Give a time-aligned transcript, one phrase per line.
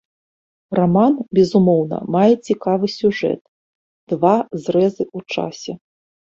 [0.79, 3.41] Раман безумоўна мае цікавы сюжэт,
[4.15, 5.73] два зрэзы ў часе.